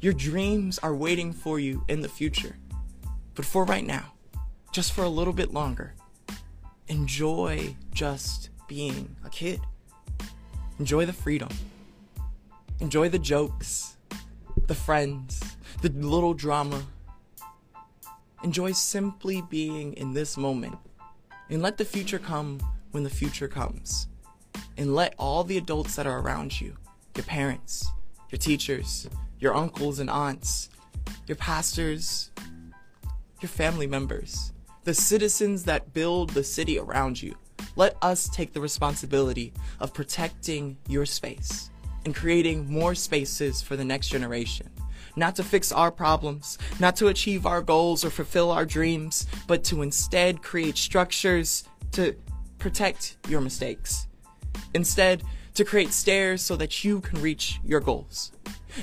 Your 0.00 0.14
dreams 0.14 0.80
are 0.80 0.96
waiting 0.96 1.32
for 1.32 1.60
you 1.60 1.84
in 1.86 2.00
the 2.00 2.08
future. 2.08 2.56
But 3.36 3.44
for 3.44 3.64
right 3.64 3.86
now, 3.86 4.14
just 4.72 4.92
for 4.94 5.04
a 5.04 5.08
little 5.08 5.32
bit 5.32 5.54
longer, 5.54 5.94
enjoy 6.88 7.76
just 7.92 8.50
being 8.66 9.14
a 9.24 9.30
kid. 9.30 9.60
Enjoy 10.78 11.04
the 11.04 11.12
freedom. 11.12 11.48
Enjoy 12.78 13.08
the 13.08 13.18
jokes, 13.18 13.96
the 14.68 14.74
friends, 14.74 15.40
the 15.82 15.88
little 15.88 16.34
drama. 16.34 16.82
Enjoy 18.44 18.70
simply 18.70 19.42
being 19.42 19.92
in 19.94 20.12
this 20.12 20.36
moment. 20.36 20.78
And 21.50 21.62
let 21.62 21.78
the 21.78 21.84
future 21.84 22.20
come 22.20 22.60
when 22.92 23.02
the 23.02 23.10
future 23.10 23.48
comes. 23.48 24.06
And 24.76 24.94
let 24.94 25.14
all 25.18 25.42
the 25.42 25.58
adults 25.58 25.96
that 25.96 26.06
are 26.06 26.20
around 26.20 26.60
you, 26.60 26.76
your 27.16 27.24
parents, 27.24 27.88
your 28.30 28.38
teachers, 28.38 29.08
your 29.40 29.56
uncles 29.56 29.98
and 29.98 30.08
aunts, 30.08 30.70
your 31.26 31.36
pastors, 31.36 32.30
your 33.40 33.48
family 33.48 33.88
members, 33.88 34.52
the 34.84 34.94
citizens 34.94 35.64
that 35.64 35.92
build 35.92 36.30
the 36.30 36.44
city 36.44 36.78
around 36.78 37.20
you. 37.20 37.34
Let 37.78 37.96
us 38.02 38.28
take 38.28 38.52
the 38.52 38.60
responsibility 38.60 39.52
of 39.78 39.94
protecting 39.94 40.76
your 40.88 41.06
space 41.06 41.70
and 42.04 42.12
creating 42.12 42.68
more 42.68 42.96
spaces 42.96 43.62
for 43.62 43.76
the 43.76 43.84
next 43.84 44.08
generation. 44.08 44.68
Not 45.14 45.36
to 45.36 45.44
fix 45.44 45.70
our 45.70 45.92
problems, 45.92 46.58
not 46.80 46.96
to 46.96 47.06
achieve 47.06 47.46
our 47.46 47.62
goals 47.62 48.04
or 48.04 48.10
fulfill 48.10 48.50
our 48.50 48.66
dreams, 48.66 49.28
but 49.46 49.62
to 49.64 49.82
instead 49.82 50.42
create 50.42 50.76
structures 50.76 51.62
to 51.92 52.16
protect 52.58 53.16
your 53.28 53.40
mistakes. 53.40 54.08
Instead, 54.74 55.22
to 55.54 55.64
create 55.64 55.92
stairs 55.92 56.42
so 56.42 56.56
that 56.56 56.82
you 56.82 57.00
can 57.00 57.22
reach 57.22 57.60
your 57.64 57.78
goals. 57.78 58.32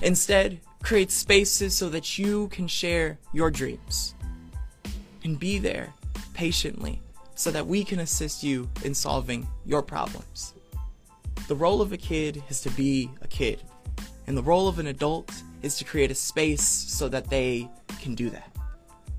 Instead, 0.04 0.62
create 0.84 1.12
spaces 1.12 1.76
so 1.76 1.90
that 1.90 2.18
you 2.18 2.48
can 2.48 2.66
share 2.66 3.20
your 3.34 3.52
dreams. 3.52 4.16
And 5.26 5.38
be 5.38 5.58
there 5.58 5.94
patiently 6.34 7.02
so 7.36 7.52
that 7.52 7.68
we 7.68 7.84
can 7.84 8.00
assist 8.00 8.44
you 8.44 8.70
in 8.84 8.94
solving 8.94 9.48
your 9.66 9.82
problems. 9.82 10.54
The 11.48 11.56
role 11.56 11.82
of 11.82 11.92
a 11.92 11.98
kid 11.98 12.42
is 12.50 12.62
to 12.62 12.70
be 12.72 13.12
a 13.22 13.28
kid, 13.28 13.62
and 14.26 14.36
the 14.36 14.42
role 14.42 14.68
of 14.68 14.80
an 14.80 14.88
adult 14.88 15.32
is 15.62 15.78
to 15.78 15.84
create 15.84 16.12
a 16.12 16.16
space 16.16 16.64
so 16.64 17.08
that 17.10 17.30
they 17.30 17.70
can 18.02 18.16
do 18.16 18.30
that. 18.30 18.56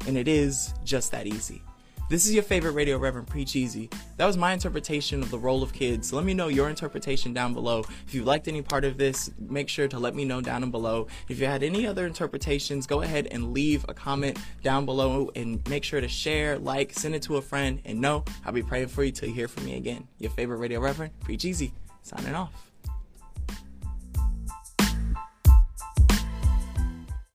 And 0.07 0.17
it 0.17 0.29
is 0.29 0.75
just 0.85 1.13
that 1.13 1.27
easy. 1.27 1.63
This 2.09 2.25
is 2.25 2.33
your 2.33 2.45
favorite 2.45 2.71
radio 2.71 2.99
reverend, 2.99 3.27
Preach 3.27 3.57
Easy. 3.57 3.91
That 4.17 4.27
was 4.27 4.37
my 4.37 4.53
interpretation 4.53 5.25
of 5.25 5.31
the 5.33 5.41
role 5.41 5.65
of 5.65 5.73
kids. 5.73 6.13
Let 6.13 6.25
me 6.25 6.35
know 6.35 6.47
your 6.47 6.69
interpretation 6.69 7.35
down 7.35 7.53
below. 7.53 7.85
If 8.07 8.15
you 8.15 8.23
liked 8.23 8.47
any 8.47 8.63
part 8.63 8.85
of 8.85 8.97
this, 8.97 9.33
make 9.41 9.69
sure 9.69 9.89
to 9.89 9.99
let 9.99 10.15
me 10.15 10.25
know 10.25 10.41
down 10.41 10.71
below. 10.71 11.09
If 11.29 11.41
you 11.41 11.47
had 11.47 11.65
any 11.65 11.85
other 11.85 12.07
interpretations, 12.07 12.87
go 12.87 13.03
ahead 13.03 13.27
and 13.33 13.53
leave 13.53 13.85
a 13.89 13.95
comment 13.95 14.39
down 14.63 14.87
below 14.87 15.33
and 15.35 15.69
make 15.69 15.83
sure 15.83 16.01
to 16.01 16.07
share, 16.07 16.61
like, 16.61 16.93
send 16.93 17.17
it 17.17 17.23
to 17.23 17.39
a 17.39 17.43
friend, 17.43 17.81
and 17.85 18.01
know 18.01 18.25
I'll 18.45 18.53
be 18.53 18.63
praying 18.63 18.87
for 18.87 19.03
you 19.03 19.11
till 19.11 19.29
you 19.29 19.35
hear 19.35 19.49
from 19.49 19.65
me 19.65 19.75
again. 19.75 20.07
Your 20.21 20.31
favorite 20.31 20.59
radio 20.59 20.79
reverend, 20.79 21.19
Preach 21.25 21.45
Easy, 21.45 21.75
signing 22.03 22.37
off. 22.37 22.66